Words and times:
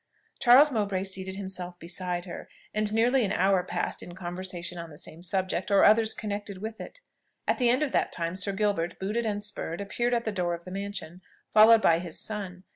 Charles 0.39 0.71
Mowbray 0.71 1.03
seated 1.03 1.35
himself 1.35 1.77
beside 1.77 2.25
her, 2.25 2.49
and 2.73 2.91
nearly 2.91 3.23
an 3.23 3.31
hour 3.31 3.61
was 3.61 3.69
passed 3.69 4.01
in 4.01 4.15
conversation 4.15 4.79
on 4.79 4.89
the 4.89 4.97
same 4.97 5.23
subject, 5.23 5.69
or 5.69 5.83
others 5.85 6.15
connected 6.15 6.57
with 6.57 6.81
it. 6.81 7.01
At 7.47 7.59
the 7.59 7.69
end 7.69 7.83
of 7.83 7.91
that 7.91 8.11
time, 8.11 8.35
Sir 8.35 8.51
Gilbert, 8.53 8.97
booted 8.97 9.27
and 9.27 9.43
spurred, 9.43 9.79
appeared 9.79 10.15
at 10.15 10.25
the 10.25 10.31
door 10.31 10.55
of 10.55 10.63
the 10.65 10.71
mansion, 10.71 11.21
followed 11.53 11.83
by 11.83 11.99
his 11.99 12.19
son. 12.19 12.63